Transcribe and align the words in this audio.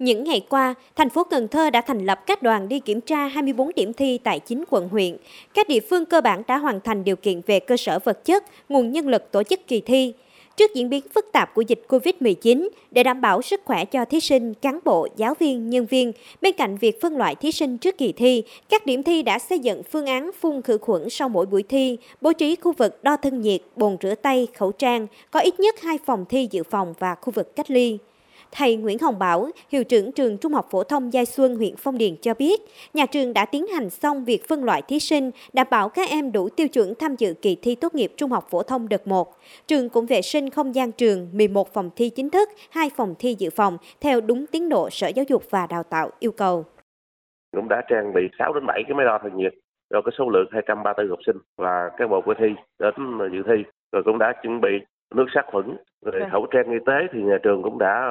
Những 0.00 0.24
ngày 0.24 0.40
qua, 0.48 0.74
thành 0.96 1.10
phố 1.10 1.24
Cần 1.24 1.48
Thơ 1.48 1.70
đã 1.70 1.80
thành 1.80 2.06
lập 2.06 2.26
các 2.26 2.42
đoàn 2.42 2.68
đi 2.68 2.80
kiểm 2.80 3.00
tra 3.00 3.26
24 3.26 3.70
điểm 3.76 3.92
thi 3.92 4.18
tại 4.24 4.40
9 4.40 4.64
quận 4.70 4.88
huyện. 4.88 5.16
Các 5.54 5.68
địa 5.68 5.80
phương 5.90 6.04
cơ 6.04 6.20
bản 6.20 6.42
đã 6.46 6.58
hoàn 6.58 6.80
thành 6.80 7.04
điều 7.04 7.16
kiện 7.16 7.40
về 7.46 7.60
cơ 7.60 7.76
sở 7.76 7.98
vật 7.98 8.24
chất, 8.24 8.44
nguồn 8.68 8.92
nhân 8.92 9.08
lực 9.08 9.32
tổ 9.32 9.42
chức 9.42 9.66
kỳ 9.66 9.80
thi. 9.80 10.12
Trước 10.56 10.74
diễn 10.74 10.88
biến 10.88 11.04
phức 11.14 11.32
tạp 11.32 11.54
của 11.54 11.62
dịch 11.62 11.84
COVID-19, 11.88 12.68
để 12.90 13.02
đảm 13.02 13.20
bảo 13.20 13.42
sức 13.42 13.60
khỏe 13.64 13.84
cho 13.84 14.04
thí 14.04 14.20
sinh, 14.20 14.54
cán 14.54 14.78
bộ, 14.84 15.08
giáo 15.16 15.34
viên, 15.38 15.70
nhân 15.70 15.86
viên, 15.86 16.12
bên 16.40 16.54
cạnh 16.56 16.76
việc 16.76 17.00
phân 17.00 17.16
loại 17.16 17.34
thí 17.34 17.52
sinh 17.52 17.78
trước 17.78 17.98
kỳ 17.98 18.12
thi, 18.12 18.42
các 18.68 18.86
điểm 18.86 19.02
thi 19.02 19.22
đã 19.22 19.38
xây 19.38 19.58
dựng 19.58 19.82
phương 19.82 20.06
án 20.06 20.30
phun 20.40 20.62
khử 20.62 20.78
khuẩn 20.78 21.10
sau 21.10 21.28
mỗi 21.28 21.46
buổi 21.46 21.62
thi, 21.62 21.98
bố 22.20 22.32
trí 22.32 22.56
khu 22.56 22.72
vực 22.72 23.04
đo 23.04 23.16
thân 23.16 23.40
nhiệt, 23.40 23.60
bồn 23.76 23.96
rửa 24.02 24.14
tay, 24.14 24.46
khẩu 24.56 24.72
trang, 24.72 25.06
có 25.30 25.40
ít 25.40 25.60
nhất 25.60 25.80
hai 25.80 25.98
phòng 26.06 26.24
thi 26.28 26.48
dự 26.50 26.62
phòng 26.62 26.94
và 26.98 27.14
khu 27.14 27.32
vực 27.32 27.56
cách 27.56 27.70
ly. 27.70 27.98
Thầy 28.52 28.76
Nguyễn 28.76 28.98
Hồng 28.98 29.18
Bảo, 29.18 29.48
hiệu 29.68 29.84
trưởng 29.84 30.12
trường 30.12 30.38
Trung 30.38 30.52
học 30.52 30.66
phổ 30.70 30.84
thông 30.84 31.12
Giai 31.12 31.26
Xuân, 31.26 31.56
huyện 31.56 31.74
Phong 31.78 31.98
Điền 31.98 32.16
cho 32.22 32.34
biết, 32.34 32.60
nhà 32.94 33.06
trường 33.06 33.32
đã 33.32 33.44
tiến 33.44 33.66
hành 33.66 33.90
xong 33.90 34.24
việc 34.24 34.48
phân 34.48 34.64
loại 34.64 34.82
thí 34.82 34.98
sinh, 34.98 35.30
đảm 35.52 35.66
bảo 35.70 35.88
các 35.88 36.08
em 36.10 36.32
đủ 36.32 36.48
tiêu 36.48 36.68
chuẩn 36.68 36.94
tham 36.94 37.14
dự 37.18 37.34
kỳ 37.42 37.56
thi 37.62 37.74
tốt 37.74 37.94
nghiệp 37.94 38.12
trung 38.16 38.30
học 38.30 38.46
phổ 38.50 38.62
thông 38.62 38.88
đợt 38.88 39.06
1. 39.06 39.36
Trường 39.66 39.88
cũng 39.88 40.06
vệ 40.06 40.22
sinh 40.22 40.50
không 40.50 40.74
gian 40.74 40.92
trường 40.92 41.28
11 41.32 41.74
phòng 41.74 41.90
thi 41.96 42.10
chính 42.10 42.30
thức, 42.30 42.48
2 42.70 42.90
phòng 42.96 43.14
thi 43.18 43.36
dự 43.38 43.50
phòng 43.50 43.78
theo 44.00 44.20
đúng 44.20 44.46
tiến 44.46 44.68
độ 44.68 44.90
Sở 44.90 45.08
Giáo 45.08 45.24
dục 45.28 45.42
và 45.50 45.66
Đào 45.66 45.82
tạo 45.82 46.10
yêu 46.18 46.32
cầu. 46.32 46.64
Cũng 47.56 47.68
đã 47.68 47.82
trang 47.90 48.12
bị 48.14 48.20
6 48.38 48.52
đến 48.52 48.66
7 48.66 48.82
cái 48.88 48.94
máy 48.94 49.06
đo 49.06 49.18
thân 49.22 49.36
nhiệt 49.36 49.54
rồi 49.90 50.02
cái 50.04 50.12
số 50.18 50.30
lượng 50.30 50.48
234 50.52 51.10
học 51.10 51.18
sinh 51.26 51.36
và 51.58 51.90
các 51.98 52.10
bộ 52.10 52.20
của 52.20 52.34
thi 52.38 52.46
đến 52.78 52.92
dự 53.32 53.42
thi 53.46 53.64
rồi 53.92 54.02
cũng 54.04 54.18
đã 54.18 54.32
chuẩn 54.42 54.60
bị 54.60 54.68
nước 55.14 55.26
sát 55.34 55.46
khuẩn 55.46 55.76
rồi 56.04 56.22
khẩu 56.32 56.46
trang 56.46 56.70
y 56.70 56.78
tế 56.86 56.94
thì 57.12 57.22
nhà 57.22 57.38
trường 57.42 57.62
cũng 57.62 57.78
đã 57.78 58.06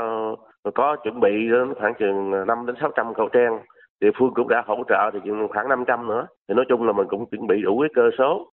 ờ, 0.64 0.72
có 0.76 0.96
chuẩn 1.04 1.20
bị 1.20 1.50
đến 1.52 1.74
khoảng 1.80 1.94
chừng 2.00 2.32
5 2.48 2.66
đến 2.66 2.76
600 2.82 3.14
khẩu 3.14 3.30
trang. 3.30 3.60
Địa 4.02 4.12
phương 4.18 4.34
cũng 4.34 4.48
đã 4.48 4.64
hỗ 4.68 4.84
trợ 4.90 5.12
thì 5.14 5.32
khoảng 5.50 5.70
500 5.70 6.08
nữa. 6.08 6.28
Thì 6.48 6.56
nói 6.56 6.66
chung 6.70 6.88
là 6.88 6.94
mình 6.94 7.08
cũng 7.10 7.26
chuẩn 7.30 7.48
bị 7.48 7.62
đủ 7.62 7.80
cái 7.80 7.90
cơ 7.96 8.10
số 8.18 8.52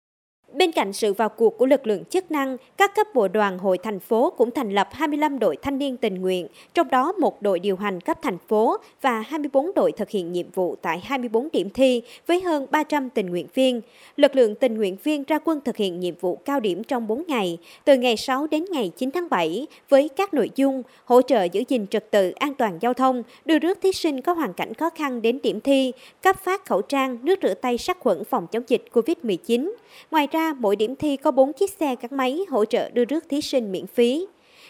Bên 0.53 0.73
cạnh 0.73 0.93
sự 0.93 1.13
vào 1.13 1.29
cuộc 1.29 1.59
của 1.59 1.67
lực 1.67 1.87
lượng 1.87 2.05
chức 2.05 2.31
năng, 2.31 2.57
các 2.77 2.95
cấp 2.95 3.07
bộ 3.15 3.29
đoàn 3.29 3.59
hội 3.59 3.79
thành 3.79 4.01
phố 4.01 4.33
cũng 4.37 4.51
thành 4.51 4.71
lập 4.71 4.89
25 4.93 5.39
đội 5.39 5.57
thanh 5.63 5.79
niên 5.79 5.97
tình 5.97 6.15
nguyện, 6.15 6.47
trong 6.75 6.89
đó 6.89 7.13
một 7.13 7.43
đội 7.43 7.59
điều 7.59 7.77
hành 7.77 8.01
cấp 8.01 8.19
thành 8.23 8.39
phố 8.49 8.77
và 9.01 9.21
24 9.21 9.71
đội 9.75 9.93
thực 9.93 10.11
hiện 10.11 10.33
nhiệm 10.33 10.47
vụ 10.55 10.77
tại 10.83 11.01
24 11.05 11.49
điểm 11.53 11.71
thi 11.71 12.03
với 12.27 12.41
hơn 12.41 12.67
300 12.71 13.11
tình 13.11 13.27
nguyện 13.27 13.47
viên. 13.55 13.81
Lực 14.17 14.37
lượng 14.37 14.55
tình 14.55 14.77
nguyện 14.77 14.97
viên 15.03 15.25
ra 15.25 15.39
quân 15.45 15.61
thực 15.65 15.77
hiện 15.77 16.01
nhiệm 16.01 16.15
vụ 16.21 16.37
cao 16.37 16.61
điểm 16.61 16.85
trong 16.85 17.07
4 17.07 17.23
ngày, 17.29 17.59
từ 17.85 17.97
ngày 17.97 18.17
6 18.17 18.47
đến 18.47 18.65
ngày 18.71 18.93
9 18.97 19.11
tháng 19.11 19.29
7 19.31 19.67
với 19.89 20.09
các 20.09 20.35
nội 20.35 20.51
dung 20.57 20.83
hỗ 21.05 21.23
trợ 21.23 21.45
giữ 21.45 21.65
gìn 21.69 21.87
trật 21.87 22.11
tự 22.11 22.31
an 22.31 22.55
toàn 22.55 22.79
giao 22.81 22.95
thông, 22.95 23.23
đưa 23.45 23.59
rước 23.59 23.79
thí 23.83 23.93
sinh 23.93 24.23
có 24.23 24.33
hoàn 24.33 24.53
cảnh 24.53 24.75
khó 24.75 24.91
khăn 24.91 25.23
đến 25.23 25.39
điểm 25.43 25.61
thi, 25.61 25.93
cấp 26.23 26.37
phát 26.45 26.65
khẩu 26.65 26.83
trang, 26.83 27.19
nước 27.23 27.39
rửa 27.43 27.55
tay 27.55 27.79
sát 27.79 27.99
khuẩn 28.01 28.25
phòng 28.25 28.47
chống 28.47 28.63
dịch 28.69 28.85
COVID-19. 28.93 29.73
Ngoài 30.11 30.29
ra, 30.33 30.36
mỗi 30.59 30.77
điểm 30.77 30.97
thi 30.97 31.17
có 31.17 31.31
4 31.31 31.53
chiếc 31.53 31.71
xe 31.71 31.97
gắn 32.01 32.17
máy 32.17 32.41
hỗ 32.49 32.65
trợ 32.65 32.91
đưa 32.91 33.05
rước 33.05 33.25
thí 33.29 33.41
sinh 33.41 33.73
miễn 33.73 33.87
phí. 33.87 34.27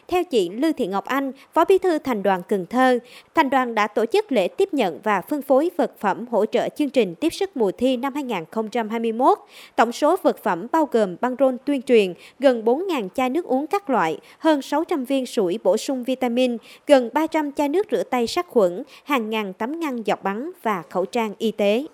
Theo 0.08 0.24
chị 0.24 0.50
Lưu 0.50 0.72
Thị 0.72 0.86
Ngọc 0.86 1.04
Anh, 1.04 1.32
Phó 1.54 1.64
Bí 1.64 1.78
thư 1.78 1.98
Thành 1.98 2.22
đoàn 2.22 2.42
Cần 2.48 2.66
Thơ, 2.66 2.98
Thành 3.34 3.50
đoàn 3.50 3.74
đã 3.74 3.86
tổ 3.86 4.06
chức 4.06 4.32
lễ 4.32 4.48
tiếp 4.48 4.74
nhận 4.74 5.00
và 5.02 5.20
phân 5.20 5.42
phối 5.42 5.70
vật 5.76 5.92
phẩm 5.98 6.26
hỗ 6.30 6.46
trợ 6.46 6.68
chương 6.68 6.90
trình 6.90 7.14
tiếp 7.14 7.30
sức 7.30 7.56
mùa 7.56 7.70
thi 7.70 7.96
năm 7.96 8.14
2021. 8.14 9.38
Tổng 9.76 9.92
số 9.92 10.16
vật 10.22 10.42
phẩm 10.42 10.66
bao 10.72 10.88
gồm 10.92 11.16
băng 11.20 11.36
rôn 11.38 11.56
tuyên 11.64 11.82
truyền, 11.82 12.14
gần 12.38 12.64
4.000 12.64 13.08
chai 13.14 13.30
nước 13.30 13.44
uống 13.44 13.66
các 13.66 13.90
loại, 13.90 14.18
hơn 14.38 14.62
600 14.62 15.04
viên 15.04 15.26
sủi 15.26 15.58
bổ 15.64 15.76
sung 15.76 16.04
vitamin, 16.04 16.56
gần 16.86 17.10
300 17.12 17.52
chai 17.52 17.68
nước 17.68 17.86
rửa 17.90 18.02
tay 18.02 18.26
sát 18.26 18.46
khuẩn, 18.48 18.82
hàng 19.04 19.30
ngàn 19.30 19.52
tấm 19.52 19.80
ngăn 19.80 20.02
dọc 20.06 20.22
bắn 20.22 20.50
và 20.62 20.82
khẩu 20.90 21.04
trang 21.04 21.34
y 21.38 21.50
tế. 21.50 21.86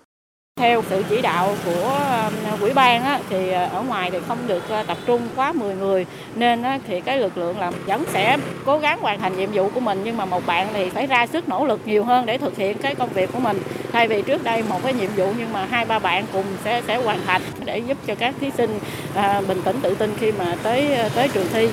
Theo 0.63 0.83
sự 0.89 1.03
chỉ 1.09 1.21
đạo 1.21 1.55
của 1.65 1.99
um, 2.23 2.59
quỹ 2.59 2.73
ban 2.73 3.03
á, 3.03 3.19
thì 3.29 3.49
ờ, 3.51 3.65
ở 3.65 3.81
ngoài 3.81 4.11
thì 4.11 4.17
không 4.27 4.37
được 4.47 4.69
ờ, 4.69 4.83
tập 4.83 4.97
trung 5.05 5.21
quá 5.35 5.51
10 5.51 5.75
người 5.75 6.05
nên 6.35 6.63
á, 6.63 6.79
thì 6.87 7.01
cái 7.01 7.17
lực 7.19 7.37
lượng 7.37 7.59
là 7.59 7.71
vẫn 7.85 8.03
sẽ 8.07 8.37
cố 8.65 8.77
gắng 8.79 8.99
hoàn 8.99 9.19
thành 9.19 9.37
nhiệm 9.37 9.49
vụ 9.53 9.69
của 9.69 9.79
mình 9.79 10.01
nhưng 10.03 10.17
mà 10.17 10.25
một 10.25 10.45
bạn 10.45 10.67
thì 10.73 10.89
phải 10.89 11.07
ra 11.07 11.27
sức 11.27 11.49
nỗ 11.49 11.65
lực 11.65 11.79
nhiều 11.85 12.03
hơn 12.03 12.25
để 12.25 12.37
thực 12.37 12.57
hiện 12.57 12.77
cái 12.77 12.95
công 12.95 13.09
việc 13.09 13.29
của 13.33 13.39
mình 13.39 13.59
thay 13.91 14.07
vì 14.07 14.21
trước 14.21 14.43
đây 14.43 14.63
một 14.69 14.79
cái 14.83 14.93
nhiệm 14.93 15.09
vụ 15.15 15.33
nhưng 15.37 15.53
mà 15.53 15.65
hai 15.65 15.85
ba 15.85 15.99
bạn 15.99 16.25
cùng 16.33 16.45
sẽ 16.63 16.81
sẽ 16.87 16.95
hoàn 16.95 17.19
thành 17.25 17.41
để 17.65 17.77
giúp 17.77 17.97
cho 18.05 18.15
các 18.15 18.35
thí 18.39 18.51
sinh 18.57 18.79
à, 19.15 19.41
bình 19.47 19.61
tĩnh 19.65 19.79
tự 19.81 19.95
tin 19.95 20.13
khi 20.19 20.31
mà 20.31 20.55
tới 20.63 20.97
tới 21.15 21.27
trường 21.33 21.47
thi. 21.53 21.69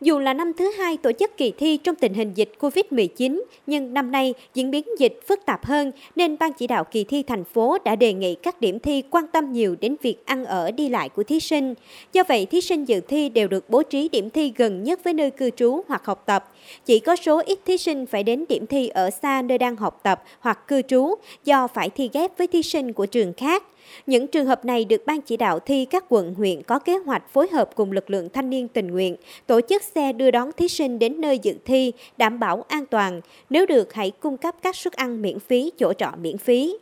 Dù 0.00 0.18
là 0.18 0.34
năm 0.34 0.52
thứ 0.52 0.70
hai 0.78 0.96
tổ 0.96 1.12
chức 1.12 1.36
kỳ 1.36 1.50
thi 1.50 1.76
trong 1.76 1.94
tình 1.94 2.14
hình 2.14 2.32
dịch 2.34 2.52
COVID-19, 2.60 3.42
nhưng 3.66 3.94
năm 3.94 4.10
nay 4.12 4.34
diễn 4.54 4.70
biến 4.70 4.84
dịch 4.98 5.20
phức 5.28 5.46
tạp 5.46 5.66
hơn 5.66 5.92
nên 6.16 6.36
Ban 6.38 6.52
chỉ 6.52 6.66
đạo 6.66 6.84
kỳ 6.84 7.04
thi 7.04 7.22
thành 7.22 7.44
phố 7.44 7.78
đã 7.84 7.96
đề 7.96 8.12
nghị 8.12 8.34
các 8.34 8.60
điểm 8.60 8.78
thi 8.78 9.02
quan 9.10 9.26
tâm 9.26 9.52
nhiều 9.52 9.76
đến 9.80 9.96
việc 10.02 10.26
ăn 10.26 10.44
ở 10.44 10.70
đi 10.70 10.88
lại 10.88 11.08
của 11.08 11.22
thí 11.22 11.40
sinh. 11.40 11.74
Do 12.12 12.22
vậy, 12.28 12.46
thí 12.46 12.60
sinh 12.60 12.84
dự 12.84 13.00
thi 13.00 13.28
đều 13.28 13.48
được 13.48 13.70
bố 13.70 13.82
trí 13.82 14.08
điểm 14.08 14.30
thi 14.30 14.52
gần 14.56 14.82
nhất 14.82 15.04
với 15.04 15.14
nơi 15.14 15.30
cư 15.30 15.50
trú 15.50 15.80
hoặc 15.88 16.04
học 16.04 16.22
tập. 16.26 16.52
Chỉ 16.84 16.98
có 16.98 17.16
số 17.16 17.42
ít 17.46 17.58
thí 17.66 17.76
sinh 17.78 18.06
phải 18.06 18.22
đến 18.22 18.44
điểm 18.48 18.66
thi 18.66 18.88
ở 18.88 19.10
xa 19.10 19.42
nơi 19.42 19.58
đang 19.58 19.76
học 19.76 20.00
tập 20.02 20.22
hoặc 20.40 20.68
cư 20.68 20.82
trú 20.82 21.14
do 21.44 21.66
phải 21.66 21.90
thi 21.90 22.10
ghép 22.12 22.38
với 22.38 22.46
thí 22.46 22.62
sinh 22.62 22.92
của 22.92 23.06
trường 23.06 23.32
khác. 23.32 23.64
Những 24.06 24.26
trường 24.26 24.46
hợp 24.46 24.64
này 24.64 24.84
được 24.84 25.06
Ban 25.06 25.20
chỉ 25.20 25.36
đạo 25.36 25.58
thi 25.58 25.84
các 25.84 26.04
quận 26.08 26.34
huyện 26.34 26.62
có 26.62 26.78
kế 26.78 26.96
hoạch 26.96 27.32
phối 27.32 27.48
hợp 27.52 27.70
cùng 27.74 27.92
lực 27.92 28.10
lượng 28.10 28.28
thanh 28.32 28.50
niên 28.50 28.68
tình 28.68 28.86
nguyện, 28.86 29.16
tổ 29.46 29.60
chức 29.60 29.82
xe 29.94 30.12
đưa 30.12 30.30
đón 30.30 30.50
thí 30.56 30.68
sinh 30.68 30.98
đến 30.98 31.20
nơi 31.20 31.38
dự 31.38 31.54
thi, 31.64 31.92
đảm 32.16 32.38
bảo 32.38 32.64
an 32.68 32.86
toàn. 32.86 33.20
Nếu 33.50 33.66
được, 33.66 33.92
hãy 33.92 34.10
cung 34.10 34.36
cấp 34.36 34.54
các 34.62 34.76
suất 34.76 34.92
ăn 34.92 35.22
miễn 35.22 35.38
phí, 35.38 35.72
chỗ 35.78 35.92
trọ 35.92 36.10
miễn 36.20 36.38
phí. 36.38 36.76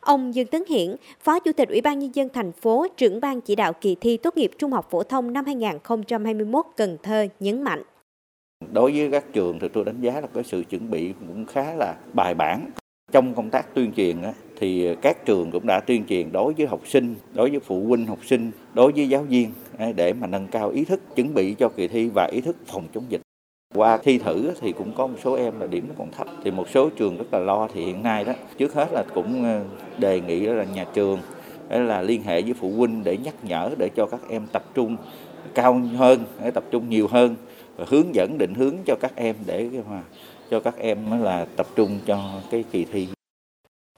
Ông 0.00 0.34
Dương 0.34 0.46
Tấn 0.46 0.62
Hiển, 0.68 0.96
Phó 1.20 1.38
Chủ 1.38 1.52
tịch 1.52 1.68
Ủy 1.68 1.80
ban 1.80 1.98
Nhân 1.98 2.14
dân 2.14 2.28
thành 2.28 2.52
phố, 2.52 2.86
trưởng 2.96 3.20
ban 3.20 3.40
chỉ 3.40 3.56
đạo 3.56 3.72
kỳ 3.72 3.96
thi 4.00 4.16
tốt 4.16 4.36
nghiệp 4.36 4.50
trung 4.58 4.72
học 4.72 4.88
phổ 4.90 5.02
thông 5.02 5.32
năm 5.32 5.44
2021 5.44 6.66
Cần 6.76 6.96
Thơ 7.02 7.26
nhấn 7.40 7.62
mạnh. 7.62 7.82
Đối 8.72 8.92
với 8.92 9.08
các 9.12 9.24
trường 9.32 9.58
thì 9.58 9.68
tôi 9.68 9.84
đánh 9.84 10.00
giá 10.00 10.20
là 10.20 10.26
có 10.26 10.42
sự 10.42 10.64
chuẩn 10.70 10.90
bị 10.90 11.12
cũng 11.20 11.46
khá 11.46 11.74
là 11.74 11.94
bài 12.12 12.34
bản. 12.34 12.70
Trong 13.12 13.34
công 13.34 13.50
tác 13.50 13.74
tuyên 13.74 13.92
truyền 13.96 14.16
thì 14.58 14.94
các 15.02 15.26
trường 15.26 15.50
cũng 15.50 15.66
đã 15.66 15.80
tuyên 15.80 16.04
truyền 16.08 16.32
đối 16.32 16.52
với 16.54 16.66
học 16.66 16.80
sinh, 16.86 17.14
đối 17.34 17.50
với 17.50 17.60
phụ 17.60 17.84
huynh 17.88 18.06
học 18.06 18.18
sinh, 18.26 18.50
đối 18.74 18.92
với 18.92 19.08
giáo 19.08 19.22
viên 19.22 19.50
để 19.96 20.12
mà 20.12 20.26
nâng 20.26 20.46
cao 20.46 20.70
ý 20.70 20.84
thức 20.84 21.00
chuẩn 21.16 21.34
bị 21.34 21.54
cho 21.54 21.68
kỳ 21.68 21.88
thi 21.88 22.10
và 22.14 22.28
ý 22.32 22.40
thức 22.40 22.56
phòng 22.66 22.84
chống 22.94 23.04
dịch. 23.08 23.20
Qua 23.74 23.98
thi 23.98 24.18
thử 24.18 24.50
thì 24.60 24.72
cũng 24.72 24.92
có 24.96 25.06
một 25.06 25.16
số 25.24 25.34
em 25.34 25.60
là 25.60 25.66
điểm 25.66 25.84
nó 25.88 25.94
còn 25.98 26.10
thấp 26.10 26.26
thì 26.44 26.50
một 26.50 26.68
số 26.68 26.90
trường 26.90 27.16
rất 27.16 27.24
là 27.32 27.38
lo 27.38 27.68
thì 27.74 27.84
hiện 27.84 28.02
nay 28.02 28.24
đó 28.24 28.32
trước 28.58 28.74
hết 28.74 28.88
là 28.92 29.04
cũng 29.14 29.44
ờ, 29.44 29.64
đề 29.98 30.20
nghị 30.20 30.40
là 30.40 30.64
nhà 30.64 30.84
trường 30.94 31.18
là 31.78 32.02
liên 32.02 32.22
hệ 32.22 32.42
với 32.42 32.54
phụ 32.54 32.72
huynh 32.76 33.04
để 33.04 33.16
nhắc 33.16 33.34
nhở 33.42 33.70
để 33.78 33.88
cho 33.96 34.06
các 34.06 34.20
em 34.28 34.46
tập 34.52 34.64
trung 34.74 34.96
cao 35.54 35.80
hơn, 35.96 36.24
để 36.44 36.50
tập 36.50 36.64
trung 36.70 36.88
nhiều 36.88 37.08
hơn 37.08 37.36
và 37.76 37.84
hướng 37.88 38.14
dẫn 38.14 38.38
định 38.38 38.54
hướng 38.54 38.74
cho 38.86 38.96
các 39.00 39.12
em 39.16 39.36
để 39.46 39.68
mà 39.90 40.02
cho 40.50 40.60
các 40.60 40.78
em 40.78 41.22
là 41.22 41.46
tập 41.56 41.66
trung 41.76 41.98
cho 42.06 42.30
cái 42.50 42.64
kỳ 42.72 42.84
thi. 42.84 43.08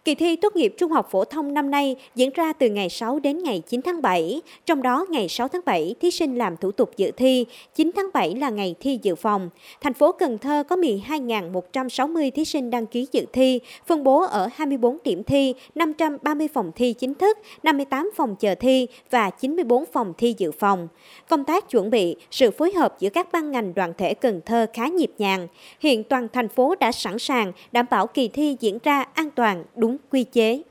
Kỳ 0.04 0.14
thi 0.14 0.36
tốt 0.36 0.56
nghiệp 0.56 0.74
trung 0.78 0.90
học 0.90 1.08
phổ 1.10 1.24
thông 1.24 1.54
năm 1.54 1.70
nay 1.70 1.96
diễn 2.14 2.30
ra 2.34 2.52
từ 2.52 2.68
ngày 2.68 2.88
6 2.88 3.18
đến 3.18 3.42
ngày 3.42 3.62
9 3.66 3.82
tháng 3.82 4.02
7, 4.02 4.42
trong 4.66 4.82
đó 4.82 5.06
ngày 5.10 5.28
6 5.28 5.48
tháng 5.48 5.62
7 5.64 5.94
thí 6.00 6.10
sinh 6.10 6.38
làm 6.38 6.56
thủ 6.56 6.72
tục 6.72 6.90
dự 6.96 7.10
thi, 7.10 7.46
9 7.74 7.90
tháng 7.96 8.06
7 8.14 8.34
là 8.34 8.50
ngày 8.50 8.74
thi 8.80 8.98
dự 9.02 9.14
phòng. 9.14 9.50
Thành 9.80 9.94
phố 9.94 10.12
Cần 10.12 10.38
Thơ 10.38 10.62
có 10.68 10.76
12.160 10.76 12.30
thí 12.30 12.44
sinh 12.44 12.70
đăng 12.70 12.86
ký 12.86 13.06
dự 13.12 13.26
thi, 13.32 13.60
phân 13.86 14.04
bố 14.04 14.22
ở 14.22 14.48
24 14.54 14.98
điểm 15.04 15.24
thi, 15.24 15.54
530 15.74 16.48
phòng 16.54 16.72
thi 16.76 16.92
chính 16.92 17.14
thức, 17.14 17.38
58 17.62 18.10
phòng 18.16 18.36
chờ 18.36 18.54
thi 18.54 18.86
và 19.10 19.30
94 19.30 19.84
phòng 19.92 20.12
thi 20.18 20.34
dự 20.38 20.52
phòng. 20.52 20.88
Công 21.28 21.44
tác 21.44 21.70
chuẩn 21.70 21.90
bị, 21.90 22.16
sự 22.30 22.50
phối 22.50 22.72
hợp 22.72 22.96
giữa 23.00 23.10
các 23.10 23.32
ban 23.32 23.50
ngành 23.50 23.74
đoàn 23.74 23.92
thể 23.98 24.14
Cần 24.14 24.40
Thơ 24.46 24.66
khá 24.72 24.86
nhịp 24.86 25.10
nhàng. 25.18 25.48
Hiện 25.80 26.04
toàn 26.04 26.28
thành 26.32 26.48
phố 26.48 26.74
đã 26.80 26.92
sẵn 26.92 27.18
sàng 27.18 27.52
đảm 27.72 27.86
bảo 27.90 28.06
kỳ 28.06 28.28
thi 28.28 28.56
diễn 28.60 28.78
ra 28.84 29.04
an 29.14 29.30
toàn, 29.30 29.64
đúng 29.76 29.91
đúng 29.92 30.00
quy 30.10 30.24
chế. 30.24 30.62